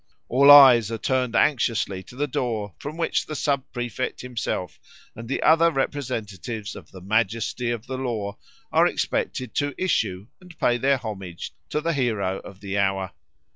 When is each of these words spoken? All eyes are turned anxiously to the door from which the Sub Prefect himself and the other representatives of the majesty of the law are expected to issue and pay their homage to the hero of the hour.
All 0.29 0.49
eyes 0.49 0.89
are 0.91 0.97
turned 0.97 1.35
anxiously 1.35 2.01
to 2.05 2.15
the 2.15 2.25
door 2.25 2.73
from 2.79 2.97
which 2.97 3.27
the 3.27 3.35
Sub 3.35 3.63
Prefect 3.71 4.21
himself 4.21 4.79
and 5.15 5.29
the 5.29 5.43
other 5.43 5.69
representatives 5.71 6.75
of 6.75 6.89
the 6.89 7.01
majesty 7.01 7.69
of 7.69 7.85
the 7.85 7.99
law 7.99 8.39
are 8.71 8.87
expected 8.87 9.53
to 9.53 9.75
issue 9.77 10.25
and 10.39 10.57
pay 10.57 10.79
their 10.79 10.97
homage 10.97 11.53
to 11.69 11.81
the 11.81 11.93
hero 11.93 12.39
of 12.39 12.61
the 12.61 12.79
hour. 12.79 13.11